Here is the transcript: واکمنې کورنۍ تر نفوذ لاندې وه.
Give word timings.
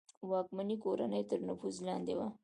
واکمنې 0.29 0.75
کورنۍ 0.83 1.23
تر 1.29 1.39
نفوذ 1.47 1.75
لاندې 1.87 2.13
وه. 2.17 2.27